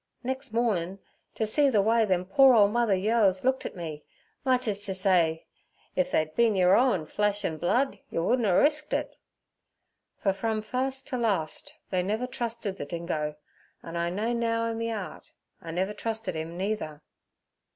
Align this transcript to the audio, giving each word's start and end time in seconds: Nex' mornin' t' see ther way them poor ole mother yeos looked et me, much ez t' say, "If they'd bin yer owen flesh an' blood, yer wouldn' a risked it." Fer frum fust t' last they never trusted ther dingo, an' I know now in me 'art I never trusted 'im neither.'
Nex' 0.23 0.51
mornin' 0.51 0.97
t' 1.35 1.45
see 1.45 1.69
ther 1.69 1.79
way 1.79 2.05
them 2.05 2.25
poor 2.25 2.55
ole 2.55 2.67
mother 2.69 2.95
yeos 2.95 3.43
looked 3.43 3.67
et 3.67 3.75
me, 3.75 4.03
much 4.43 4.67
ez 4.67 4.83
t' 4.83 4.93
say, 4.95 5.45
"If 5.95 6.09
they'd 6.09 6.33
bin 6.35 6.55
yer 6.55 6.73
owen 6.73 7.05
flesh 7.05 7.45
an' 7.45 7.57
blood, 7.57 7.99
yer 8.09 8.23
wouldn' 8.23 8.45
a 8.45 8.57
risked 8.57 8.93
it." 8.93 9.15
Fer 10.17 10.33
frum 10.33 10.63
fust 10.63 11.07
t' 11.07 11.17
last 11.17 11.75
they 11.91 12.01
never 12.01 12.25
trusted 12.25 12.79
ther 12.79 12.85
dingo, 12.85 13.35
an' 13.83 13.95
I 13.95 14.09
know 14.09 14.33
now 14.33 14.65
in 14.71 14.79
me 14.79 14.89
'art 14.91 15.33
I 15.61 15.69
never 15.69 15.93
trusted 15.93 16.35
'im 16.35 16.57
neither.' 16.57 17.03